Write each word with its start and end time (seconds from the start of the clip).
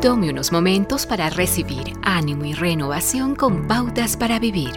Tome 0.00 0.30
unos 0.30 0.50
momentos 0.50 1.04
para 1.04 1.28
recibir 1.28 1.92
ánimo 2.02 2.46
y 2.46 2.54
renovación 2.54 3.34
con 3.34 3.66
pautas 3.66 4.16
para 4.16 4.38
vivir. 4.38 4.70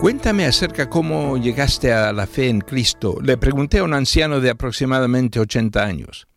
Cuéntame 0.00 0.44
acerca 0.44 0.88
cómo 0.88 1.36
llegaste 1.38 1.92
a 1.92 2.12
la 2.12 2.28
fe 2.28 2.50
en 2.50 2.60
Cristo. 2.60 3.18
Le 3.20 3.36
pregunté 3.36 3.78
a 3.78 3.82
un 3.82 3.94
anciano 3.94 4.40
de 4.40 4.50
aproximadamente 4.50 5.40
80 5.40 5.84
años. 5.84 6.28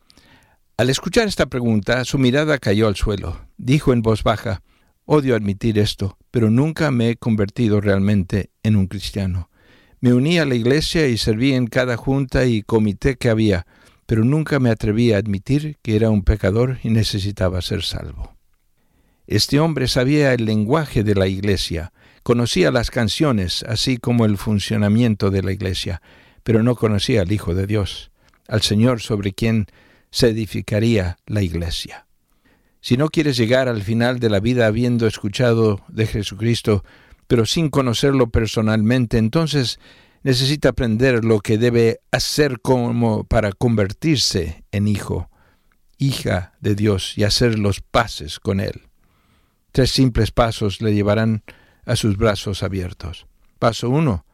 Al 0.78 0.90
escuchar 0.90 1.28
esta 1.28 1.46
pregunta, 1.46 2.06
su 2.06 2.18
mirada 2.18 2.58
cayó 2.58 2.88
al 2.88 2.96
suelo. 2.96 3.46
Dijo 3.56 3.94
en 3.94 4.02
voz 4.02 4.24
baja, 4.24 4.64
Odio 5.06 5.36
admitir 5.36 5.78
esto, 5.78 6.18
pero 6.32 6.50
nunca 6.50 6.90
me 6.90 7.12
he 7.12 7.18
convertido 7.18 7.82
realmente 7.82 8.50
en 8.64 8.76
un 8.76 8.88
cristiano. 8.88 9.52
Me 10.00 10.12
uní 10.12 10.40
a 10.40 10.46
la 10.46 10.56
iglesia 10.56 11.08
y 11.08 11.18
serví 11.18 11.54
en 11.54 11.68
cada 11.68 11.98
junta 11.98 12.46
y 12.46 12.64
comité 12.64 13.16
que 13.16 13.30
había, 13.30 13.68
pero 14.12 14.26
nunca 14.26 14.60
me 14.60 14.70
atreví 14.70 15.14
a 15.14 15.20
admitir 15.20 15.78
que 15.82 15.96
era 15.96 16.10
un 16.10 16.24
pecador 16.24 16.80
y 16.84 16.90
necesitaba 16.90 17.62
ser 17.62 17.82
salvo. 17.82 18.36
Este 19.26 19.62
hombre 19.62 19.88
sabía 19.88 20.34
el 20.34 20.44
lenguaje 20.44 21.06
de 21.06 21.16
la 21.16 21.28
iglesia, 21.28 21.94
conocía 22.22 22.72
las 22.72 22.92
canciones, 22.92 23.64
así 23.70 23.96
como 23.96 24.26
el 24.26 24.38
funcionamiento 24.38 25.30
de 25.30 25.44
la 25.44 25.54
iglesia, 25.54 26.02
pero 26.44 26.62
no 26.62 26.76
conocía 26.76 27.22
al 27.22 27.32
Hijo 27.32 27.56
de 27.56 27.66
Dios, 27.68 28.12
al 28.50 28.62
Señor 28.62 29.00
sobre 29.00 29.32
quien 29.32 29.68
se 30.10 30.28
edificaría 30.28 31.16
la 31.26 31.42
iglesia. 31.42 32.06
Si 32.82 32.98
no 32.98 33.08
quieres 33.08 33.38
llegar 33.38 33.70
al 33.70 33.82
final 33.82 34.20
de 34.20 34.30
la 34.30 34.42
vida 34.42 34.68
habiendo 34.68 35.08
escuchado 35.08 35.86
de 35.88 36.06
Jesucristo, 36.06 36.84
pero 37.28 37.46
sin 37.46 37.70
conocerlo 37.70 38.30
personalmente, 38.30 39.18
entonces 39.18 39.80
necesita 40.24 40.70
aprender 40.70 41.26
lo 41.26 41.40
que 41.40 41.58
debe 41.58 42.00
hacer 42.12 42.60
como 42.62 43.24
para 43.24 43.52
convertirse 43.52 44.64
en 44.72 44.88
hijo, 44.88 45.30
hija 45.98 46.54
de 46.60 46.76
Dios 46.76 47.18
y 47.18 47.24
hacer 47.24 47.58
los 47.58 47.82
pases 47.82 48.40
con 48.40 48.60
Él. 48.60 48.88
Tres 49.72 49.92
simples 49.92 50.32
pasos 50.32 50.82
le 50.82 50.94
llevarán 50.94 51.44
a 51.86 51.96
sus 51.96 52.18
brazos 52.18 52.64
abiertos. 52.64 53.28
Paso 53.60 53.90
uno. 53.90 54.26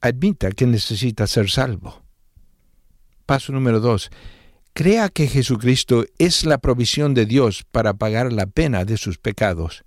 Admita 0.00 0.50
que 0.50 0.66
necesita 0.66 1.26
ser 1.26 1.50
salvo. 1.50 2.02
Paso 3.24 3.52
número 3.52 3.80
dos. 3.80 4.10
Crea 4.72 5.08
que 5.08 5.26
Jesucristo 5.26 6.04
es 6.18 6.44
la 6.44 6.58
provisión 6.58 7.14
de 7.14 7.24
Dios 7.24 7.64
para 7.70 7.94
pagar 7.94 8.32
la 8.32 8.46
pena 8.46 8.84
de 8.84 8.98
sus 8.98 9.18
pecados 9.18 9.84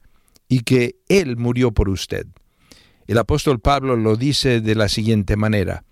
y 0.48 0.62
que 0.62 0.96
Él 1.10 1.38
murió 1.38 1.72
por 1.72 1.90
usted. 1.90 2.26
El 3.10 3.18
apóstol 3.18 3.60
Pablo 3.60 3.96
lo 3.96 4.16
dice 4.18 4.62
de 4.62 4.76
la 4.76 4.88
siguiente 4.88 5.36
manera, 5.36 5.84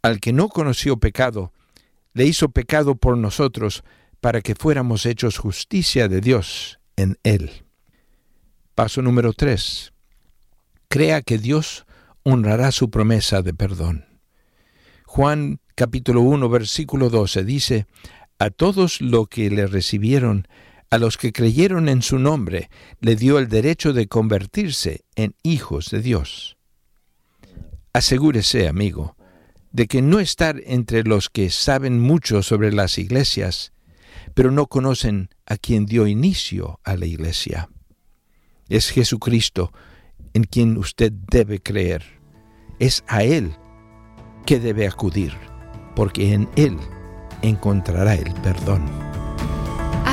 al 0.00 0.20
que 0.20 0.32
no 0.32 0.48
conoció 0.48 0.96
pecado, 0.96 1.52
le 2.14 2.24
hizo 2.24 2.50
pecado 2.50 2.94
por 2.94 3.18
nosotros 3.18 3.82
para 4.20 4.42
que 4.42 4.54
fuéramos 4.54 5.04
hechos 5.04 5.38
justicia 5.38 6.06
de 6.06 6.20
Dios 6.20 6.78
en 6.94 7.18
él. 7.24 7.64
Paso 8.76 9.02
número 9.02 9.32
3. 9.32 9.92
Crea 10.86 11.22
que 11.22 11.38
Dios 11.38 11.84
honrará 12.22 12.70
su 12.70 12.90
promesa 12.90 13.42
de 13.42 13.54
perdón. 13.54 14.06
Juan 15.04 15.58
capítulo 15.74 16.20
1 16.20 16.48
versículo 16.48 17.10
12 17.10 17.42
dice, 17.42 17.86
A 18.38 18.50
todos 18.50 19.00
lo 19.00 19.26
que 19.26 19.50
le 19.50 19.66
recibieron, 19.66 20.46
a 20.92 20.98
los 20.98 21.16
que 21.16 21.32
creyeron 21.32 21.88
en 21.88 22.02
su 22.02 22.18
nombre, 22.18 22.68
le 23.00 23.16
dio 23.16 23.38
el 23.38 23.48
derecho 23.48 23.94
de 23.94 24.08
convertirse 24.08 25.06
en 25.16 25.34
hijos 25.42 25.86
de 25.86 26.02
Dios. 26.02 26.58
Asegúrese, 27.94 28.68
amigo, 28.68 29.16
de 29.70 29.86
que 29.86 30.02
no 30.02 30.20
estar 30.20 30.60
entre 30.66 31.02
los 31.04 31.30
que 31.30 31.48
saben 31.48 31.98
mucho 31.98 32.42
sobre 32.42 32.74
las 32.74 32.98
iglesias, 32.98 33.72
pero 34.34 34.50
no 34.50 34.66
conocen 34.66 35.30
a 35.46 35.56
quien 35.56 35.86
dio 35.86 36.06
inicio 36.06 36.78
a 36.84 36.94
la 36.94 37.06
iglesia. 37.06 37.70
Es 38.68 38.90
Jesucristo 38.90 39.72
en 40.34 40.44
quien 40.44 40.76
usted 40.76 41.10
debe 41.10 41.62
creer. 41.62 42.04
Es 42.80 43.02
a 43.06 43.22
Él 43.22 43.56
que 44.44 44.60
debe 44.60 44.86
acudir, 44.86 45.32
porque 45.96 46.34
en 46.34 46.50
Él 46.54 46.76
encontrará 47.40 48.14
el 48.14 48.34
perdón. 48.42 49.11